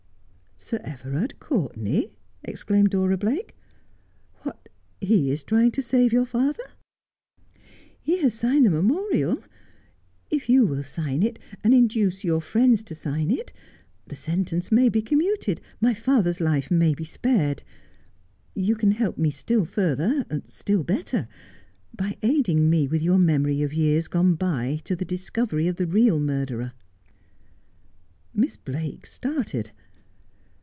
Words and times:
'Sir 0.71 0.79
Everard 0.83 1.37
Courtenay!' 1.39 2.11
exclaimed 2.45 2.91
Dora 2.91 3.17
Blake.' 3.17 3.57
What, 4.43 4.69
is 5.01 5.09
he 5.09 5.35
trying 5.39 5.71
to 5.71 5.81
save 5.81 6.13
your 6.13 6.23
father 6.27 6.63
1 7.55 7.65
''He 7.99 8.21
has 8.21 8.33
signed 8.35 8.65
the 8.67 8.69
memorial. 8.69 9.43
If 10.29 10.47
you 10.47 10.65
will 10.67 10.83
sign 10.83 11.23
it 11.23 11.39
and 11.63 11.73
induce 11.73 12.23
your 12.23 12.39
friends 12.41 12.83
to 12.83 12.95
sign 12.95 13.31
it, 13.31 13.51
the 14.05 14.15
sentence 14.15 14.71
may 14.71 14.87
be 14.87 15.01
commuted, 15.01 15.59
my 15.81 15.93
father's 15.95 16.39
life 16.39 16.69
may 16.69 16.93
be 16.93 17.03
spared. 17.05 17.63
You 18.53 18.75
can 18.75 18.91
help 18.91 19.17
me 19.17 19.29
still 19.31 19.65
further, 19.65 20.23
still 20.47 20.83
better, 20.83 21.27
by 21.93 22.17
aiding 22.21 22.69
me 22.69 22.87
with 22.87 23.01
your 23.01 23.19
memory 23.19 23.61
of 23.63 23.73
years 23.73 24.07
gone 24.07 24.35
by 24.35 24.79
to 24.85 24.95
the 24.95 25.05
discovery 25.05 25.67
of 25.67 25.77
the 25.77 25.87
real 25.87 26.19
murderer.' 26.19 26.73
Miss 28.33 28.55
Blake 28.57 29.05
started. 29.07 29.71